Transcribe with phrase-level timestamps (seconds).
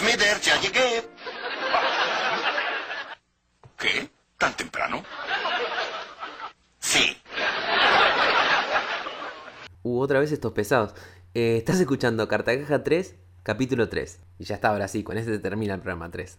[0.00, 1.02] Smithers, ya llegué.
[3.76, 4.08] ¿Qué?
[4.38, 5.02] ¿Tan temprano?
[6.78, 7.16] Sí.
[9.82, 10.94] Uh, otra vez estos pesados.
[11.34, 14.20] Eh, estás escuchando Cartacaja 3, capítulo 3.
[14.38, 16.38] Y ya está, ahora sí, con este se termina el programa 3.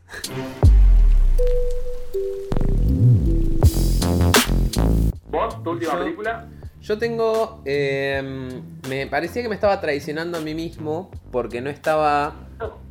[5.30, 6.48] ¿Vos, tu última Yo- película?
[6.82, 7.62] Yo tengo.
[7.66, 8.60] eh,
[8.90, 12.34] me parecía que me estaba traicionando a mí mismo porque no estaba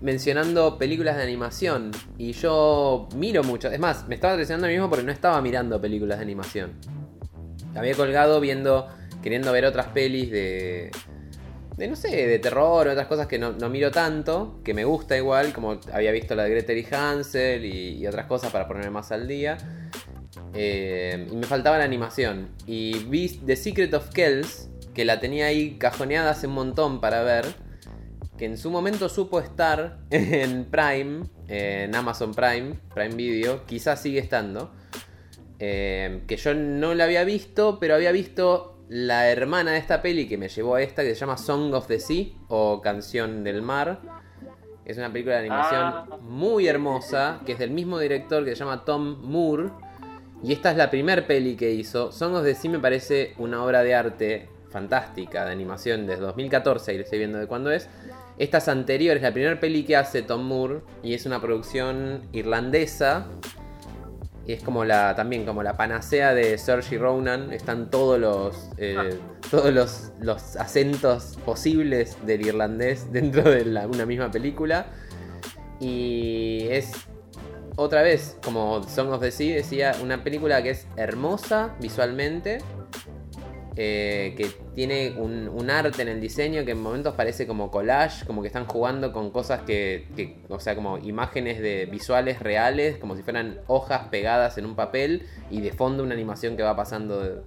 [0.00, 1.91] mencionando películas de animación.
[2.19, 3.69] Y yo miro mucho.
[3.69, 6.73] Es más, me estaba traicionando a mí mismo porque no estaba mirando películas de animación.
[7.74, 8.88] Había colgado viendo.
[9.23, 10.91] queriendo ver otras pelis de.
[11.77, 15.16] de no sé, de terror o otras cosas que no, miro tanto, que me gusta
[15.16, 18.91] igual, como había visto la de Gretel y Hansel y, y otras cosas para ponerme
[18.91, 19.59] más al día.
[20.55, 22.48] Eh, y me faltaba la animación.
[22.66, 27.23] Y vi The Secret of Kells, que la tenía ahí cajoneada hace un montón para
[27.23, 27.46] ver.
[28.41, 33.66] Que en su momento supo estar en Prime, en Amazon Prime, Prime Video.
[33.66, 34.71] Quizás sigue estando.
[35.59, 40.27] Eh, que yo no la había visto, pero había visto la hermana de esta peli
[40.27, 43.60] que me llevó a esta, que se llama Song of the Sea o Canción del
[43.60, 44.01] Mar.
[44.87, 46.07] Es una película de animación Ah.
[46.23, 49.69] muy hermosa, que es del mismo director que se llama Tom Moore.
[50.43, 52.10] Y esta es la primer peli que hizo.
[52.10, 56.95] Song of the Sea me parece una obra de arte fantástica de animación desde 2014
[56.95, 57.88] y le estoy viendo de cuándo es.
[58.41, 62.23] Esta es anterior, es la primera peli que hace Tom Moore y es una producción
[62.33, 63.27] irlandesa.
[64.47, 67.53] Y es como la también como la panacea de Saoirse Ronan.
[67.53, 69.19] Están todos los eh,
[69.50, 74.87] todos los, los acentos posibles del irlandés dentro de la- una misma película.
[75.78, 76.93] Y es
[77.77, 82.59] otra vez, como Song of the Sea decía, una película que es hermosa visualmente,
[83.76, 88.43] eh, que tiene un, arte en el diseño que en momentos parece como collage, como
[88.43, 93.16] que están jugando con cosas que, que- o sea, como imágenes de visuales reales, como
[93.16, 97.44] si fueran hojas pegadas en un papel y de fondo una animación que va pasando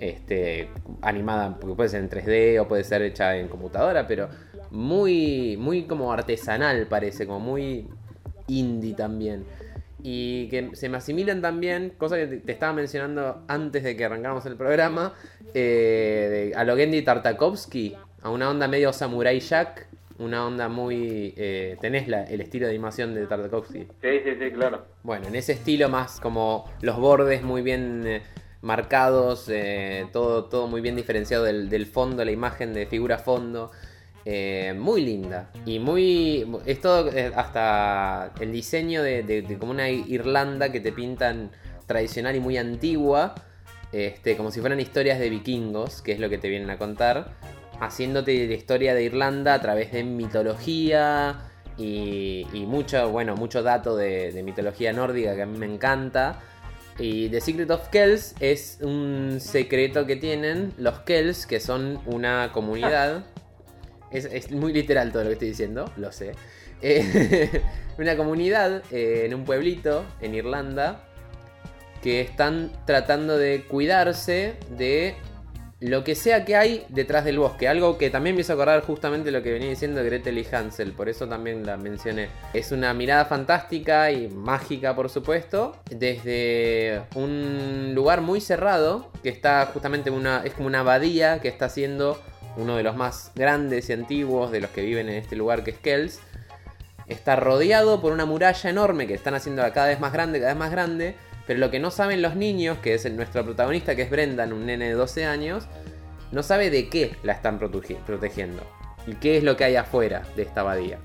[0.00, 0.68] este,
[1.02, 4.28] animada, porque puede ser en 3D o puede ser hecha en computadora, pero
[4.70, 7.88] muy, muy como artesanal parece, como muy
[8.48, 9.44] indie también.
[10.06, 14.44] Y que se me asimilan también, cosa que te- estaba mencionando antes de que arrancáramos
[14.44, 15.14] el programa,
[15.54, 19.86] eh, de, a lo Gendy Tartakovsky, a una onda medio Samurai Jack,
[20.18, 21.32] una onda muy...
[21.38, 23.78] eh, tenés la- el estilo de animación de Tartakovsky.
[24.02, 24.84] Sí, sí, sí, claro.
[25.02, 28.22] Bueno, en ese estilo más como los bordes muy bien eh,
[28.60, 33.70] marcados, eh, todo, todo muy bien diferenciado del, del fondo, la imagen de figura fondo.
[34.24, 35.50] Eh, muy linda.
[35.66, 36.46] Y muy.
[36.66, 41.50] Es todo hasta el diseño de, de- como una Irlanda que te pintan
[41.86, 43.34] tradicional y muy antigua.
[43.92, 47.32] Este, como si fueran historias de vikingos, que es lo que te vienen a contar.
[47.80, 53.96] Haciéndote la historia de Irlanda a través de mitología, y, y mucho, bueno, mucho dato
[53.96, 56.40] de, de mitología nórdica que a mí me encanta.
[56.98, 62.50] Y The Secret of Kells es un secreto que tienen los Kells, que son una
[62.52, 63.24] comunidad.
[64.14, 66.32] Es, es muy literal todo lo que estoy diciendo, lo sé.
[66.80, 67.62] Eh,
[67.98, 71.08] una comunidad eh, en un pueblito en Irlanda
[72.02, 75.14] que están tratando de cuidarse de
[75.80, 77.68] lo que sea que hay detrás del bosque.
[77.68, 81.08] Algo que también me hizo acordar justamente lo que venía diciendo Gretel y Hansel, por
[81.08, 82.28] eso también la mencioné.
[82.52, 89.66] Es una mirada fantástica y mágica, por supuesto, desde un lugar muy cerrado, que está
[89.72, 92.18] justamente una, es como una abadía que está siendo
[92.56, 95.72] uno de los más grandes y antiguos de los que viven en este lugar que
[95.72, 96.20] es Kells.
[97.06, 100.58] Está rodeado por una muralla enorme que están haciendo cada vez más grande, cada vez
[100.58, 101.14] más grande.
[101.46, 104.52] Pero lo que no saben los niños, que es el, nuestro protagonista, que es Brendan,
[104.54, 105.66] un nene de 12 años,
[106.32, 108.62] no sabe de qué la están protegi- protegiendo.
[109.06, 110.98] Y qué es lo que hay afuera de esta abadía.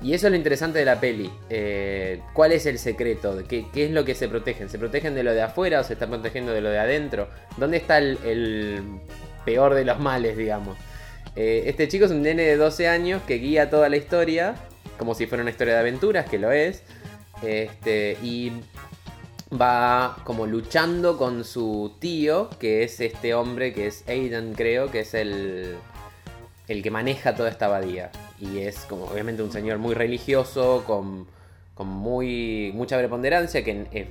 [0.00, 1.28] Y eso es lo interesante de la peli.
[1.50, 3.34] Eh, ¿Cuál es el secreto?
[3.34, 4.68] ¿De qué, qué es lo que se protegen?
[4.68, 7.28] ¿Se protegen de lo de afuera o se están protegiendo de lo de adentro?
[7.56, 8.18] ¿Dónde está el
[9.44, 10.76] peor de los males, digamos?
[11.36, 14.54] Eh, este chico es un nene de 12 años que guía toda la historia,
[14.98, 16.82] como si fuera una historia de aventuras, que lo es.
[17.42, 18.52] Este, y
[19.60, 25.00] va como luchando con su tío, que es este hombre que es Aidan, creo, que
[25.00, 25.76] es el,
[26.68, 28.10] el que maneja toda esta abadía.
[28.38, 31.26] Y es como obviamente un señor muy religioso, con,
[31.74, 34.08] con muy, mucha preponderancia, que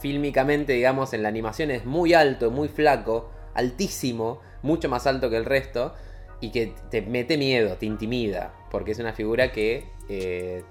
[0.00, 5.36] fílmicamente, digamos, en la animación es muy alto, muy flaco, altísimo, mucho más alto que
[5.36, 5.94] el resto,
[6.40, 9.84] y que te mete miedo, te intimida, porque es una figura que...
[10.08, 10.62] eh,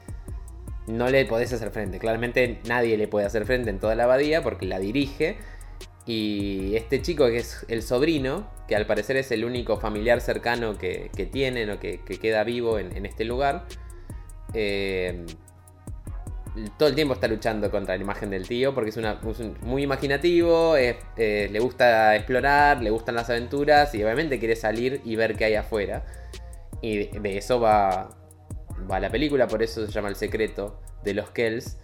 [0.87, 1.99] no le podés hacer frente.
[1.99, 5.37] Claramente nadie le puede hacer frente en toda la abadía porque la dirige.
[6.07, 10.77] Y este chico que es el sobrino, que al parecer es el único familiar cercano
[10.79, 13.67] que, que tienen o que, que queda vivo en, en este lugar,
[14.55, 15.23] eh,
[16.77, 20.75] todo el tiempo está luchando contra la imagen del tío porque es, un- muy imaginativo,
[20.75, 25.45] eh, le gusta explorar, le gustan las aventuras y obviamente quiere salir y ver qué
[25.45, 26.03] hay afuera.
[26.81, 28.09] Y de, eso va,
[28.89, 31.77] va la película, por eso se llama El secreto de los Kells.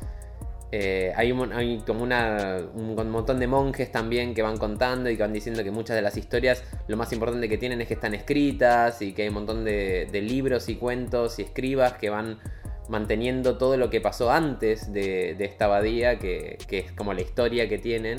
[0.74, 5.16] Eh, hay, un, hay como una, un montón de monjes también que van contando y
[5.16, 7.94] que van diciendo que muchas de las historias lo más importante que tienen es que
[7.94, 12.40] están escritas y que hay un montón de libros y cuentos y escribas que van
[12.90, 17.78] manteniendo todo lo que pasó antes de, esta abadía, que, es como la historia que
[17.78, 18.18] tienen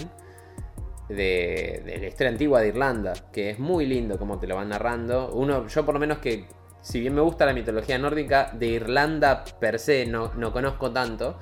[1.09, 4.69] de, de la historia antigua de Irlanda, que es muy lindo como te lo van
[4.69, 5.31] narrando.
[5.32, 6.47] Uno, yo por lo menos que,
[6.81, 11.38] si bien me gusta la mitología nórdica, de Irlanda per se no, no conozco tanto.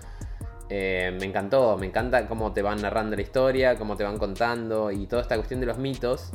[0.68, 4.90] Eh, me encantó, me encanta cómo te van narrando la historia, cómo te van contando
[4.90, 6.32] y toda esta cuestión de los mitos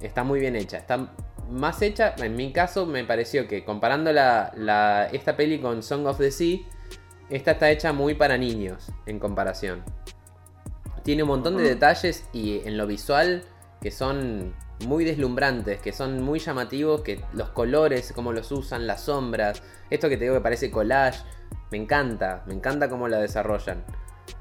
[0.00, 0.78] está muy bien hecha.
[0.78, 1.12] Está
[1.50, 6.06] más hecha, en mi caso me pareció que comparando la, la- esta peli con Song
[6.06, 6.58] of the Sea,
[7.30, 9.82] esta está hecha muy para niños en comparación.
[11.02, 13.44] Tiene un montón de detalles y en lo visual
[13.80, 14.54] que son
[14.86, 20.08] muy deslumbrantes, que son muy llamativos, que los colores, cómo los usan, las sombras, esto
[20.08, 21.22] que te digo que parece collage,
[21.70, 23.84] me encanta, me encanta cómo la desarrollan.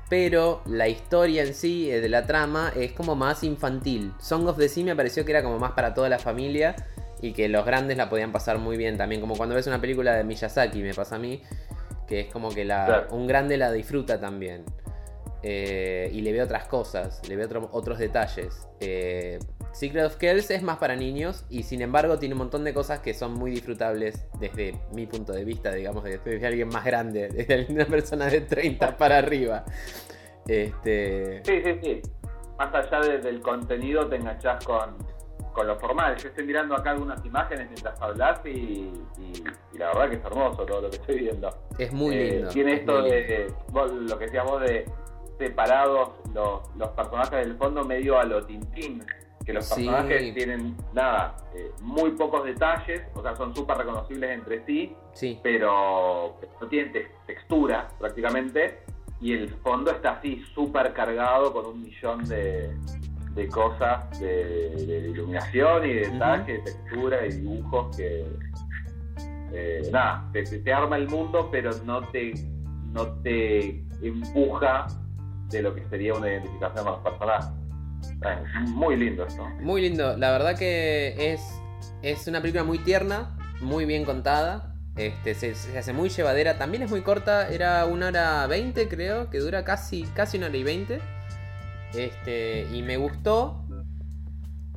[0.09, 4.13] Pero la historia en sí, eh, de la trama, es como más infantil.
[4.19, 6.75] Song of the Sea me pareció que era como más para toda la familia
[7.21, 9.21] y que los grandes la podían pasar muy bien también.
[9.21, 11.41] Como cuando ves una película de Miyazaki, me pasa a mí,
[12.07, 13.07] que es como que la, Claro.
[13.15, 14.65] un grande la disfruta también.
[15.41, 18.67] Eh, y le ve otras cosas, le ve otro- otros detalles.
[18.79, 19.39] Eh,
[19.73, 22.99] Secret of Kells es más para niños y sin embargo tiene un montón de cosas
[22.99, 27.65] que son muy disfrutables desde mi punto de vista, digamos, desde, alguien más grande, desde
[27.73, 29.65] una persona de 30 para arriba.
[30.47, 32.01] Este, Sí, sí, sí.
[32.57, 34.95] Más allá de- del contenido, te enganchás con,
[35.53, 36.15] con lo formal.
[36.17, 39.43] Yo estoy mirando acá algunas imágenes mientras hablas y, y-
[39.73, 41.49] y la verdad que es hermoso todo lo que estoy viendo.
[41.79, 42.49] es muy Eh, lindo.
[42.49, 43.09] Tiene es esto lindo.
[43.15, 44.85] de, vos, lo que decías vos, de
[45.39, 49.03] separados los, los personajes del fondo medio a lo Tintín.
[49.45, 49.85] Que los Sí.
[49.85, 55.39] personajes tienen, nada, eh, muy pocos detalles, o sea, son súper reconocibles entre sí, Sí,
[55.43, 58.79] pero no tienen te- textura prácticamente
[59.19, 62.73] y el fondo está así súper cargado con un millón de,
[63.35, 68.25] de cosas de, de iluminación y de detalle, textura y dibujos que
[69.53, 72.33] eh, nada, te arma el mundo pero no te
[72.91, 74.87] no te empuja
[75.49, 77.49] de lo que sería una identificación con los personajes.
[78.67, 79.47] Muy lindo esto.
[79.61, 80.17] muy lindo.
[80.17, 81.41] La verdad que es,
[82.01, 84.73] es una película muy tierna, muy bien contada.
[84.95, 86.57] Este, se, hace muy llevadera.
[86.57, 90.57] También es muy corta, era una hora 20 creo, que dura casi, casi una hora
[90.57, 90.99] y 20.
[91.95, 93.65] Este, y me gustó.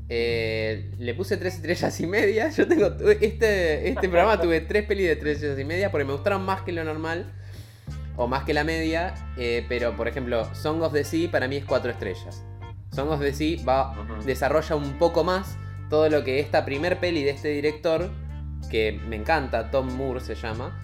[0.08, 2.50] Eh, le puse tres estrellas y media.
[2.56, 2.86] Yo tengo
[3.20, 6.62] este, este programa tuve tres pelis de tres estrellas y media porque me gustaron más
[6.62, 7.32] que lo normal.
[8.18, 9.14] O más que la media.
[9.36, 12.42] eh, pero por ejemplo, Song of the Sea para mí es cuatro estrellas.
[12.96, 13.94] Song of the Sea va,
[14.24, 15.58] desarrolla un poco más
[15.90, 18.10] todo lo que esta primer peli de este director,
[18.70, 20.82] que me encanta, Tom Moore se llama,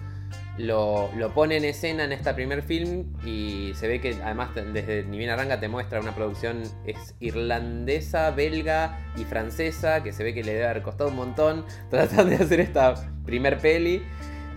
[0.59, 5.03] lo, lo pone en escena en esta primer film y se ve que además desde
[5.03, 10.35] ni bien arranca te muestra una producción es irlandesa, belga y francesa, que se ve
[10.35, 12.93] que le debe haber costado un montón tratar de hacer esta
[13.25, 14.03] primer peli.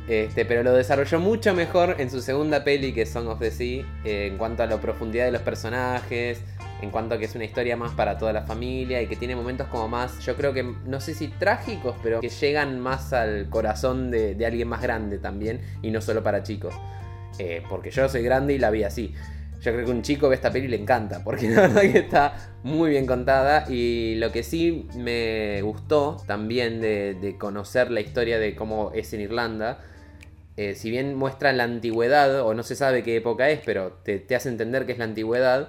[0.09, 3.51] Este, pero lo desarrolló mucho mejor en su segunda peli que es Song of the
[3.51, 6.43] Sea, eh, en cuanto a la profundidad de los personajes,
[6.83, 9.35] en cuanto a que es una historia más para toda la familia y que tiene
[9.35, 13.49] momentos como más, yo creo que, no sé si trágicos, pero que llegan más al
[13.49, 16.75] corazón de, alguien más grande también y no solo para chicos.
[17.39, 19.15] Eh, porque yo soy grande y la vi así.
[19.63, 21.99] Yo creo que un chico ve esta peli y le encanta, porque la verdad que
[21.99, 23.65] está muy bien contada.
[23.69, 29.23] Y lo que sí me gustó también de, conocer la historia de cómo es en
[29.23, 29.81] Irlanda,
[30.59, 34.35] eh, si bien muestra la antigüedad, o no se sabe qué época es, pero te
[34.35, 35.69] hace entender que es la antigüedad,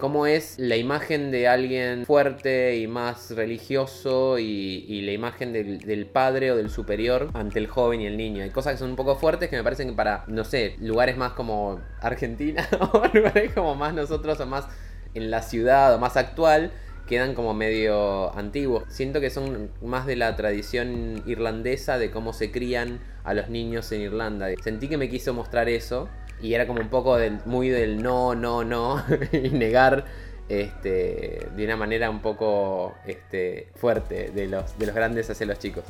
[0.00, 6.06] cómo es la imagen de alguien fuerte y más religioso y, la imagen del, del
[6.06, 8.42] padre o del superior ante el joven y el niño.
[8.42, 11.16] Hay cosas que son un poco fuertes que me parecen que para, no sé, lugares
[11.16, 14.66] más como Argentina o lugares como más nosotros o más
[15.14, 16.72] en la ciudad o más actual
[17.06, 18.84] quedan como medio antiguos.
[18.88, 23.90] Siento que son más de la tradición irlandesa de cómo se crían a los niños
[23.90, 24.46] en Irlanda.
[24.62, 26.08] Sentí que me quiso mostrar eso
[26.42, 30.04] y era como un poco muy del no, no, no y negar
[30.48, 35.58] este, de una manera un poco este, fuerte de los, de los grandes hacia los
[35.58, 35.84] chicos.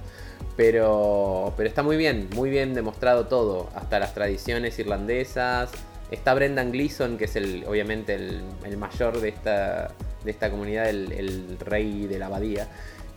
[0.57, 5.71] Pero, pero está muy bien, muy bien demostrado todo, hasta las tradiciones irlandesas.
[6.11, 8.43] Está Brendan Gleeson, que es el, obviamente el,
[8.77, 9.93] mayor de esta,
[10.25, 12.69] de esta comunidad, el rey de la abadía.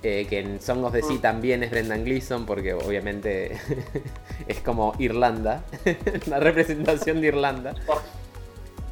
[0.03, 3.57] Eh, que en Song of the Sea también es Brendan Gleeson, porque obviamente
[4.47, 5.63] es como Irlanda,
[6.27, 7.73] la representación de Irlanda.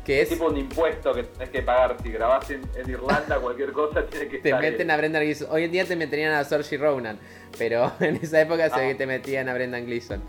[0.06, 1.98] Que es tipo un impuesto que tenés que pagar.
[2.02, 5.48] Si grabás en, Irlanda, cualquier cosa tiene que Te meten a Brendan Gleeson.
[5.52, 7.20] Hoy en día te meterían a Saoirse Ronan,
[7.58, 10.22] pero en esa época se ve que te metían a Brendan Gleeson.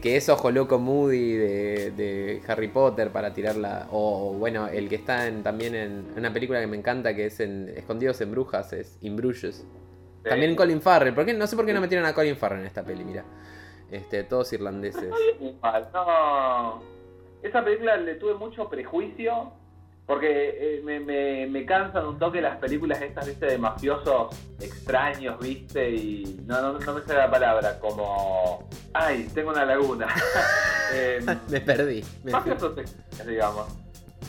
[0.00, 3.88] Que es Ojo Loco Moody de, Harry Potter para tirarla.
[3.90, 7.70] O, bueno, el que está también en una película que me encanta que es en
[7.76, 9.66] Escondidos en Brujas, es In Bruges.
[10.22, 11.14] También Colin Farrell.
[11.14, 13.24] ¿Por No sé por qué no metieron a Colin Farrell en esta peli, mira.
[13.90, 15.10] Este, todos irlandeses.
[15.92, 16.82] No,
[17.42, 19.52] esa película le tuve mucho prejuicio
[20.06, 25.38] porque eh, me, me, me, cansan un toque las películas estas, viste, de mafiosos extraños,
[25.38, 28.68] viste, y no, no, no me sale la palabra, como...
[28.92, 30.08] Ay, tengo una laguna.
[30.94, 32.04] Em, me perdí.
[32.24, 33.66] mafiosos extraños, digamos.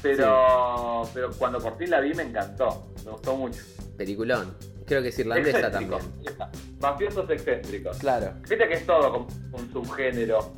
[0.02, 3.60] Pero, pero cuando por fin la vi me encantó, me gustó mucho.
[3.98, 4.56] Peliculón.
[4.86, 6.02] Creo que es irlandesa también.
[6.80, 7.98] Mafiosos excéntricos.
[7.98, 8.34] Claro.
[8.50, 10.54] Viste que es todo con un subgénero.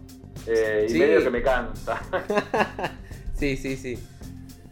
[0.48, 2.02] Eh, y medio que me cansa.
[3.38, 3.98] sí, sí, sí.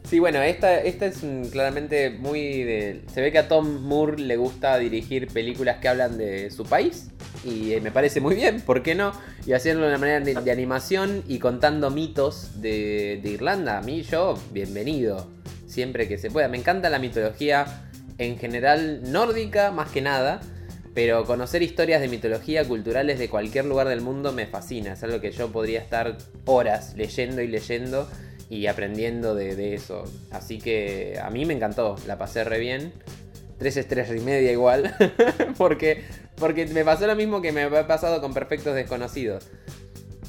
[0.03, 3.01] Sí, bueno, esta, esta es claramente muy de...
[3.11, 7.09] Se ve que a Tom Moore le gusta dirigir películas que hablan de su país.
[7.43, 9.11] Y eh, me parece muy bien, ¿por qué no?
[9.45, 13.79] Y haciéndolo de una manera de, animación y contando mitos de, de Irlanda.
[13.79, 15.31] A mí, yo, bienvenido.
[15.65, 16.47] Siempre que se pueda.
[16.47, 20.41] Me encanta la mitología en general nórdica, más que nada.
[20.93, 24.93] Pero conocer historias de mitología culturales de cualquier lugar del mundo me fascina.
[24.93, 28.07] Es algo que yo podría estar horas leyendo y leyendo
[28.49, 30.03] y aprendiendo de, eso.
[30.31, 32.93] Así que a mí me encantó, la pasé re bien.
[33.57, 34.95] Tres estrellas y media igual.
[35.57, 36.03] porque,
[36.35, 39.47] porque me pasó lo mismo que me ha pasado con Perfectos Desconocidos.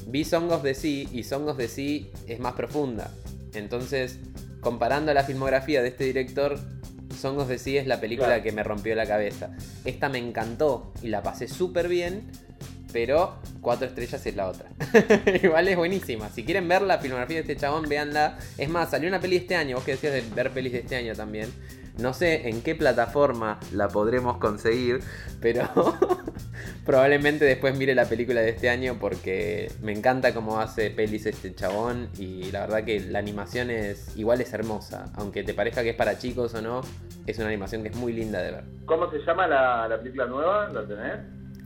[0.07, 3.11] Vi Song of the Sea y Song of the Sea es más profunda.
[3.53, 4.17] Entonces,
[4.61, 6.57] comparando la filmografía de este director,
[7.15, 9.51] Song of the Sea es la película que me rompió la cabeza.
[9.83, 12.23] Esta me encantó y la pasé súper bien
[12.95, 14.69] pero cuatro estrellas es la otra.
[15.43, 16.29] Igual es buenísima.
[16.29, 18.37] Si quieren ver la filmografía de este chabón, véanla.
[18.57, 19.75] Es más, salió una peli este año.
[19.75, 21.51] Vos que decías de ver pelis de este año también.
[21.97, 25.01] No sé en qué plataforma la podremos conseguir,
[25.41, 25.69] pero
[26.85, 31.53] probablemente después mire la película de este año porque me encanta cómo hace pelis este
[31.55, 35.89] chabón y la verdad que la animación es igual es hermosa, aunque te parezca que
[35.89, 36.81] es para chicos o no,
[37.25, 38.63] es una animación que es muy linda de ver.
[38.85, 40.69] ¿Cómo se llama la, la película nueva?
[40.69, 41.19] ¿La tenés?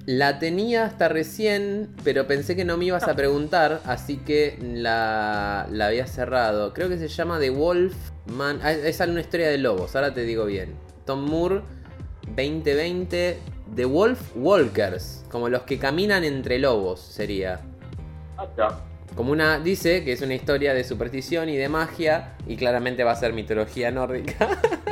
[0.05, 5.67] La tenía hasta recién, pero pensé que no me ibas a preguntar, así que la,
[5.69, 6.73] la había cerrado.
[6.73, 7.93] Creo que se llama The Wolf
[8.25, 8.59] Man.
[8.63, 10.73] Ah, es una historia de lobos, ahora te digo bien.
[11.05, 11.61] Tom Moore
[12.35, 13.37] 2020
[13.75, 17.61] The Wolf Walkers, como los que caminan entre lobos sería.
[19.15, 19.59] Como una.
[19.59, 22.35] Dice que es una historia de superstición y de magia.
[22.47, 24.47] Y claramente va a ser mitología nórdica.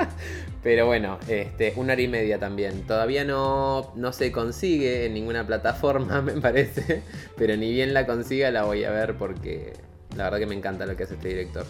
[0.64, 2.86] Pero bueno, este, una hora y media también.
[2.86, 7.04] Todavía no, no se consigue en ninguna plataforma, me parece.
[7.38, 9.74] Pero ni bien la consiga la voy a ver porque
[10.16, 11.66] la verdad que me encanta lo que hace este director.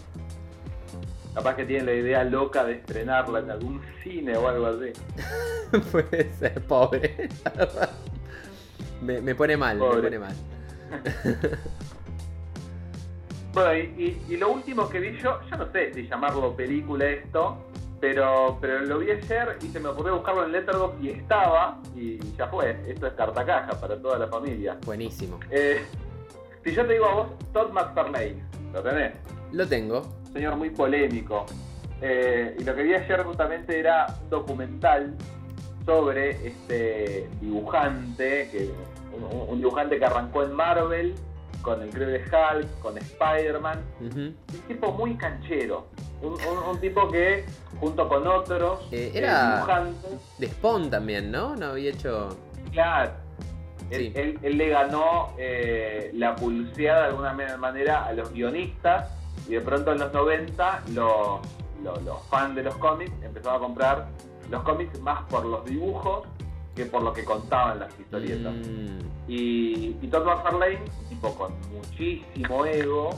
[1.37, 4.91] Capaz que tiene la idea loca de estrenarla en algún cine o algo así.
[5.91, 7.29] Puede ser, pobre.
[9.03, 10.33] me, me, pone mal, me pone mal.
[13.53, 17.57] Bueno, y, lo último que vi yo, yo no sé si llamarlo película esto,
[17.99, 22.19] pero, pero lo vi ayer y se me ocurrió buscarlo en Letterboxd y estaba, y
[22.35, 22.79] ya fue.
[22.87, 24.77] Esto es carta caja para toda la familia.
[24.85, 25.39] Buenísimo.
[25.49, 25.83] Eh,
[26.63, 29.36] si yo te digo a vos, Todd McFarlane, ¿lo tenés?
[29.51, 30.01] Lo tengo.
[30.33, 31.45] señor muy polémico.
[32.01, 35.15] Eh, y lo que vi ayer justamente era un documental
[35.85, 38.71] sobre este dibujante, que,
[39.49, 41.15] un dibujante que arrancó en Marvel
[41.61, 43.81] con el Increíble Hulk, con Spider-Man.
[44.01, 44.35] Un
[44.67, 45.87] tipo muy canchero.
[46.21, 47.45] Un, tipo que,
[47.79, 50.37] junto con otros eh, era dibujantes.
[50.39, 51.55] De Spawn también, ¿no?
[51.55, 52.29] No había hecho.
[52.71, 53.11] Claro.
[53.89, 59.16] Él, le ganó eh, la pulseada de alguna manera a los guionistas
[59.47, 61.39] y de pronto en los 90 los,
[61.83, 64.07] los, fans de los cómics empezaron a comprar
[64.49, 66.27] los cómics más por los dibujos
[66.75, 68.53] que por lo que contaban las historietas.
[68.53, 68.99] Mm.
[69.27, 73.09] Y, y Todd McFarlane, tipo con muchísimo ego,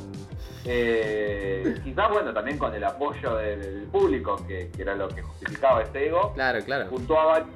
[0.66, 6.08] eh, quizás bueno, también con el apoyo del, público, que, era lo que justificaba este
[6.08, 6.90] ego, claro, claro.
[6.90, 7.50] junto a varios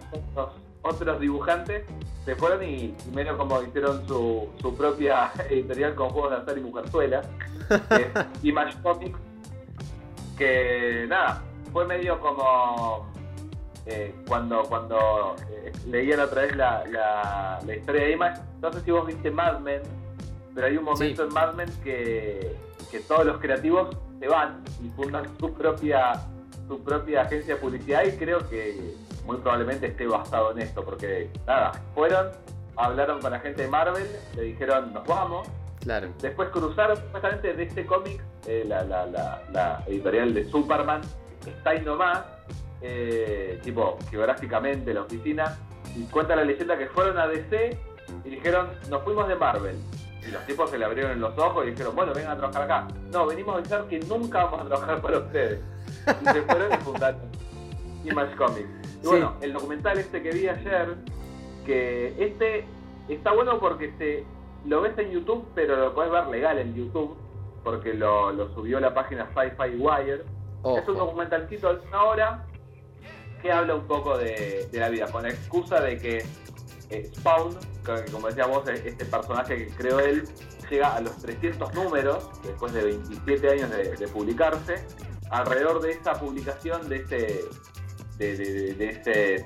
[0.84, 1.86] otros, dibujantes,
[2.26, 6.62] se fueron y, menos como hicieron su, su propia editorial con juegos de azar y
[6.62, 7.22] mujerzuela,
[8.44, 9.20] y Image Comics,
[10.38, 13.08] que nada, fue medio como
[13.86, 16.84] eh, cuando, cuando eh, leían otra vez la,
[17.66, 19.82] la, historia de Image, no sé si vos viste Mad Men,
[20.54, 22.56] pero hay un momento en Mad Men que,
[22.92, 26.14] que todos los creativos se van y fundan su propia
[26.68, 31.30] su propia agencia de publicidad y creo que, muy probablemente esté basado en esto, porque
[31.48, 32.28] nada, fueron,
[32.76, 35.48] hablaron con la gente de Marvel, le dijeron nos vamos,
[35.82, 36.08] Claro.
[36.22, 41.02] después cruzaron supuestamente de este cómic, eh, la, la- la- la editorial de Superman,
[41.46, 42.22] está ahí nomás,
[42.82, 45.58] eh, tipo geográficamente la oficina,
[45.96, 47.78] y cuenta la leyenda que fueron a DC
[48.26, 49.76] y dijeron nos fuimos de Marvel.
[50.26, 52.88] Y los tipos se le abrieron los ojos y dijeron, bueno, vengan a trabajar acá.
[53.12, 55.60] No, venimos a avisar que nunca vamos a trabajar para ustedes.
[56.22, 57.20] Y se fueron y fundaron
[58.04, 58.70] Image Comics.
[58.86, 59.08] Y Sí.
[59.08, 60.96] bueno, el documental este que vi ayer,
[61.66, 62.66] que este
[63.10, 64.24] está bueno porque se
[64.66, 67.16] lo ves en YouTube, pero lo puedes ver legal en YouTube,
[67.64, 70.24] porque lo, lo subió la página Sci-Fi Wire.
[70.78, 72.46] Es un documentalcito de una hora
[73.42, 76.26] que habla un poco de, de la vida, con la excusa de que
[76.90, 80.24] eh, Spawn, que como decía vos, eh, este personaje que creó él,
[80.70, 84.76] llega a los 300 números después de 27 años de, de publicarse.
[85.30, 87.40] Alrededor de esta publicación, de este
[88.18, 89.46] de, de, de- este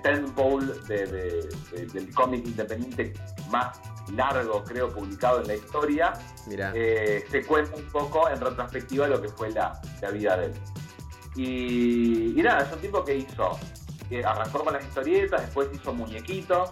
[0.88, 3.14] de- de- del cómic independiente
[3.50, 3.80] más
[4.14, 6.14] largo, creo, publicado en la historia,
[6.76, 10.54] eh, se cuenta un poco en retrospectiva lo que fue la, la vida de él.
[11.36, 13.60] Y, y nada, es un tipo que hizo,
[14.10, 16.72] que arrancó con las historietas, después hizo muñequitos.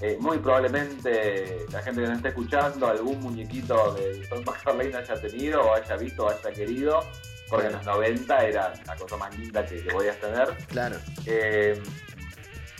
[0.00, 5.14] eh, muy probablemente la gente que nos esté escuchando, algún muñequito de Tom McFarlane haya
[5.20, 7.00] tenido, o haya visto, o haya querido,
[7.50, 10.48] porque en los 90 era la cosa más linda que, que podías tener.
[10.68, 10.96] Claro.
[11.26, 11.82] Eh,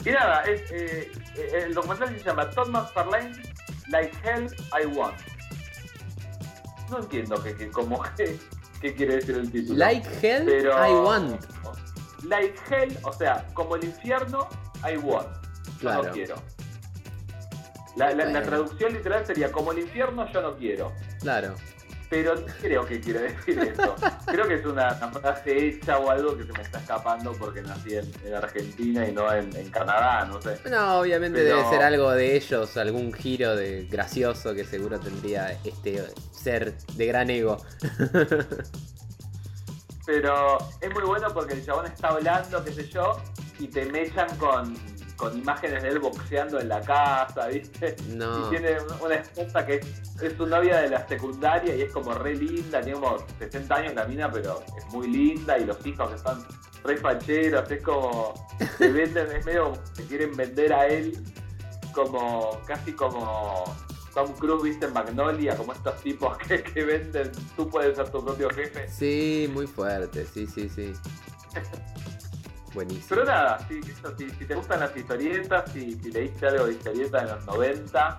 [0.04, 1.10] y nada, es, eh,
[1.52, 3.32] el documental se llama Todd McFarlane
[3.88, 4.46] Like Hell
[4.82, 5.18] I Want.
[6.90, 8.38] No entiendo qué, qué, cómo, qué,
[8.80, 9.78] qué quiere decir el título.
[9.78, 11.44] Like hell, pero, I want.
[12.24, 14.48] Like Hell, o sea, como el infierno,
[14.90, 15.28] I want.
[15.66, 16.02] Yo Claro.
[16.04, 16.34] no quiero.
[17.96, 18.42] La, la- la Bueno.
[18.42, 20.92] traducción literal sería como el infierno, yo no quiero.
[21.20, 21.54] Claro.
[22.10, 23.94] Pero no creo que quiera decir eso.
[24.26, 27.94] Creo que es una, frase hecha o algo que se me está escapando porque nací
[27.94, 30.58] en, en Argentina y no en, en Canadá, no sé.
[30.68, 35.52] No, obviamente Pero- debe ser algo de ellos, algún giro de gracioso que seguro tendría
[35.64, 37.58] este ser de gran ego.
[40.04, 43.22] Pero es muy bueno porque el chabón está hablando, qué sé yo,
[43.60, 44.74] y te mechan con,
[45.20, 47.94] con imágenes de él boxeando en la casa, ¿viste?
[48.08, 48.46] No.
[48.46, 49.86] Y tiene una esposa que es,
[50.22, 53.94] es su novia de la secundaria y es como re linda, tiene como 60 años
[53.94, 56.42] la mina, pero es muy linda y los hijos están
[56.84, 58.32] re facheros, es como,
[58.78, 61.22] se venden, es medio, se quieren vender a él
[61.92, 63.64] como, casi como
[64.14, 68.24] Tom Cruise, viste, en Magnolia, como estos tipos que, que venden, tú puedes ser tu
[68.24, 68.88] propio jefe.
[68.88, 70.94] Sí, muy fuerte, sí, sí, sí.
[72.74, 73.06] Buenísimo.
[73.08, 76.72] Pero nada, si, eso, si, si te gustan las historietas, si, si leíste algo de
[76.72, 78.18] historieta de los 90,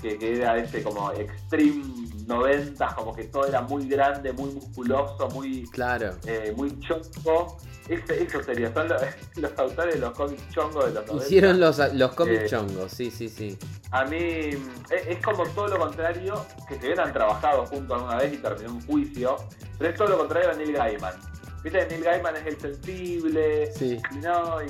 [0.00, 1.84] que, que era ese como extreme
[2.26, 6.14] 90, como que todo era muy grande, muy musculoso, muy, Claro.
[6.26, 9.02] eh, muy chongo, eso sería, son los,
[9.36, 11.26] los autores de los cómics chongos de los 90.
[11.26, 13.58] Hicieron los, los cómics Eh, chongos, sí, sí, sí.
[13.90, 14.58] A mí es,
[14.90, 18.86] es como todo lo contrario, que se hubieran trabajado juntos alguna vez y terminó un
[18.86, 19.36] juicio,
[19.78, 21.14] pero es todo lo contrario a Neil Gaiman.
[21.62, 23.98] Viste, Neil Gaiman es el sensible, Sí.
[24.10, 24.66] y no, y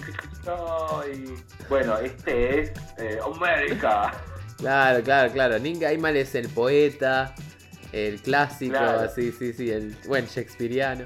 [1.13, 1.35] y
[1.69, 4.13] bueno, este es eh, América.
[4.59, 5.59] Claro, claro, claro.
[5.59, 7.35] Neil Gaiman es el poeta,
[7.91, 9.11] el clásico, Claro.
[9.13, 11.05] sí, sí, sí, el buen shakespeariano.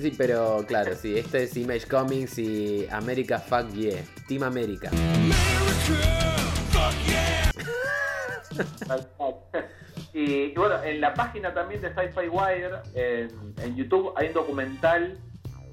[0.00, 4.90] Sí, pero claro, sí, esto es Image Comics y America Fuck Yeah, Team America.
[10.12, 14.34] y, y bueno, en la página también de Sci-Fi Wire, en, en YouTube, hay un
[14.34, 15.18] documental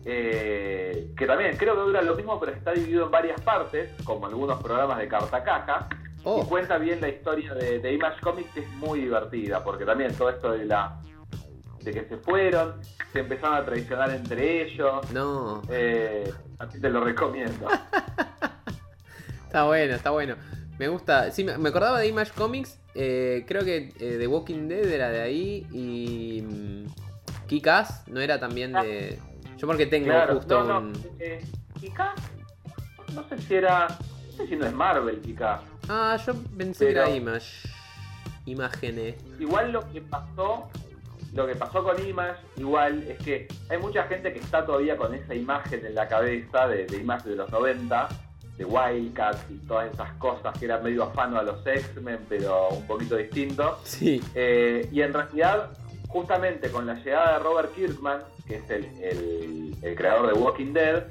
[0.05, 4.27] eh, que también creo que dura lo mismo, pero está dividido en varias partes, como
[4.27, 5.87] algunos programas de carta caja.
[5.91, 9.85] Y Oh, cuenta bien la historia de, de Image Comics, que es muy divertida, porque
[9.85, 10.99] también todo esto de la
[11.83, 12.81] de que se fueron,
[13.13, 15.11] se empezaron a traicionar entre ellos.
[15.11, 17.67] no, Eh, así te lo recomiendo.
[19.45, 20.35] está bueno, está bueno.
[20.79, 24.85] Me gusta, sí, me acordaba de Image Comics, eh, creo que eh, The Walking Dead
[24.85, 26.85] era de ahí y mm,
[27.47, 29.17] Kick-Ass no era también de...
[29.57, 30.87] Yo porque tengo Claro, justo no, no.
[30.87, 30.93] un...
[31.19, 31.41] eh,
[31.79, 32.13] Kika,
[33.13, 33.87] no sé si era.
[34.31, 35.61] No sé si no es Marvel, Kika.
[35.87, 37.69] Ah, yo pensé que Pero- era Image.
[38.45, 39.15] Imágenes.
[39.39, 40.69] Igual lo que pasó,
[41.33, 45.15] lo que pasó con Image, igual es que hay mucha gente que está todavía con
[45.15, 48.07] esa imagen en la cabeza de, de Image de los 90,
[48.57, 52.87] de Wildcat y todas esas cosas que eran medio afano a los X-Men, pero un
[52.87, 53.79] poquito distinto.
[53.83, 55.71] Sí, Eh, y en realidad,
[56.07, 60.71] justamente con la llegada de Robert Kirkman, que es el, el- el creador de Walking
[60.73, 61.03] Dead,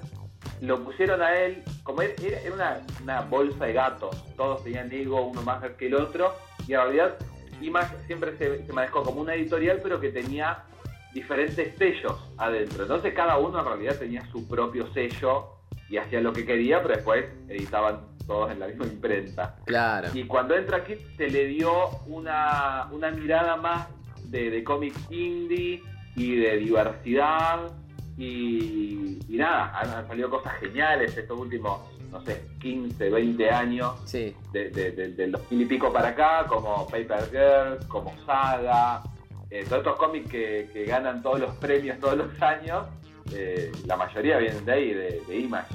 [0.60, 5.20] lo pusieron a él, como era, era una, una bolsa de gatos, todos tenían ego,
[5.26, 6.34] uno más que el otro,
[6.66, 7.14] y en realidad
[7.60, 10.64] Image siempre se, se manejó como una editorial, pero que tenía
[11.12, 12.82] diferentes sellos adentro.
[12.82, 15.53] Entonces cada uno en realidad tenía su propio sello
[15.94, 19.54] y hacía lo que quería, pero después editaban todos en la misma imprenta.
[19.64, 20.08] Claro.
[20.12, 23.86] Y cuando entra aquí se le dio una, una mirada más
[24.24, 25.80] de, de cómic indie
[26.16, 27.70] y de diversidad.
[28.16, 31.80] Y, y nada, han, salido cosas geniales estos últimos,
[32.10, 36.08] no sé, 15, 20 años Sí, de, de, de- de los mil y pico para
[36.08, 39.02] acá, como Paper Girl, como Saga,
[39.50, 42.86] eh, todos estos cómics que, que ganan todos los premios todos los años,
[43.32, 45.66] eh, la mayoría vienen de ahí, de Image.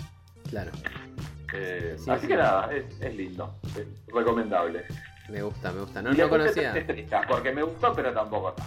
[0.49, 0.71] Claro.
[1.53, 2.27] Eh, Sí, así sí.
[2.27, 4.83] que nada, es, es lindo, es recomendable.
[5.29, 6.01] Me gusta, me gusta.
[6.01, 6.73] No, Y le no puse conocía.
[7.27, 8.55] porque me gustó, pero tampoco.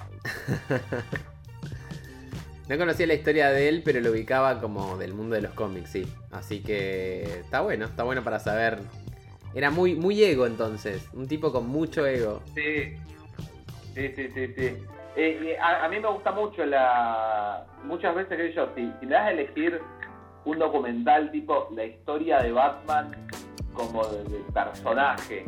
[2.68, 5.90] No conocía la historia de él, pero lo ubicaba como del mundo de los cómics,
[5.90, 6.10] sí.
[6.30, 8.78] Así que está bueno, está bueno para saber.
[9.52, 12.40] Era muy, muy ego entonces, un tipo con mucho ego.
[12.54, 12.94] Sí,
[13.94, 14.46] sí, sí, sí.
[14.56, 14.64] sí.
[14.64, 14.76] Eh,
[15.16, 17.66] eh, a, a mí me gusta mucho la...
[17.84, 19.78] Muchas veces que yo, si, si me das a elegir
[20.44, 23.14] un documental tipo la historia de Batman
[23.72, 25.46] como de, de personaje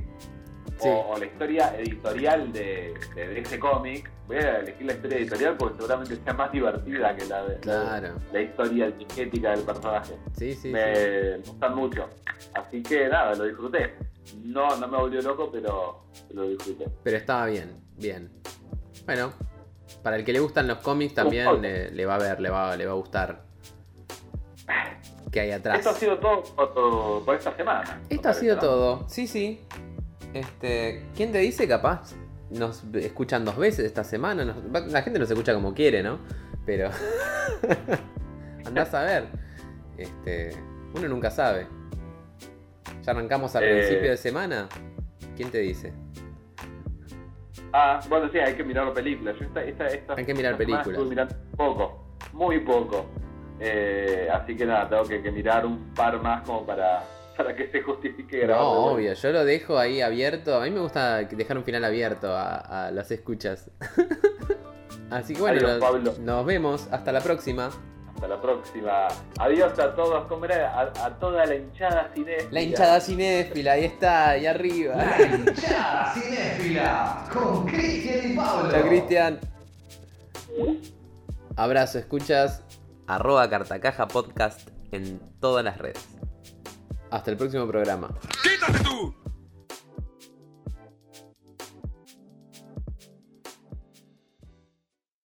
[0.80, 0.88] Sí.
[0.88, 5.56] o, o la historia editorial de, de, ese cómic, voy a elegir la historia editorial
[5.56, 8.14] porque seguramente sea más divertida que la de la, Claro.
[8.32, 10.16] la historia etiquética del personaje.
[10.36, 11.00] Sí, sí, me, sí.
[11.04, 12.08] me gustan mucho.
[12.54, 13.94] Así que nada, lo disfruté.
[14.42, 16.86] No, no me volvió loco, pero lo disfruté.
[17.04, 18.32] Pero estaba bien, bien.
[19.06, 19.32] Bueno,
[20.02, 22.76] para el que le gustan los cómics también le, le va a ver, le va,
[22.76, 23.42] le va a gustar.
[25.30, 25.78] ¿Qué hay atrás?
[25.78, 28.00] Esto ha sido todo por, esta semana.
[28.08, 29.08] Esto ha sido todo.
[29.08, 29.60] Sí, sí.
[30.32, 32.12] Este, ¿quién te dice capaz?
[32.50, 34.44] Nos escuchan dos veces esta semana.
[34.44, 36.18] nos- la gente nos escucha como quiere, ¿no?
[36.64, 36.90] Pero
[38.64, 39.24] andás a ver.
[39.98, 40.50] Este,
[40.94, 41.66] uno nunca sabe.
[43.02, 43.76] Ya arrancamos al Eh.
[43.78, 44.68] principio de semana.
[45.36, 45.92] ¿Quién te dice?
[47.72, 49.36] Ah, bueno, sí, hay que mirar películas.
[49.38, 50.86] Yo esta, esta, esta- Hay que mirar películas.
[50.86, 53.06] Estuve mirando poco, muy poco.
[53.60, 57.02] Eh, así que nada, tengo que, que mirar un par más como para,
[57.36, 58.64] para que se justifique grabar.
[58.64, 60.56] No, obvio, yo lo dejo ahí abierto.
[60.56, 63.70] A mí me gusta dejar un final abierto a, a las escuchas.
[65.10, 66.14] Así que bueno, Adiós, nos- Pablo.
[66.20, 66.88] nos vemos.
[66.90, 67.70] Hasta la próxima.
[68.14, 69.08] Hasta la próxima.
[69.38, 70.26] Adiós a todos.
[70.28, 70.72] ¿Cómo era?
[70.72, 72.48] A, a toda la hinchada cinéfila.
[72.52, 74.94] La hinchada cinéfila, ahí está, ahí arriba.
[74.96, 78.70] La hinchada cinéfila con Cristian y Pablo.
[78.72, 79.40] Chao, Cristian.
[81.56, 82.63] Abrazo, escuchas.
[83.06, 86.04] Arroba Cartacaja Podcast en todas las redes.
[87.10, 88.08] Hasta el próximo programa.
[88.42, 89.14] ¡Quítate tú!